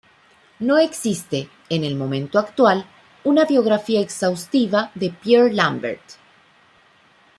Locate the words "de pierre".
4.95-5.53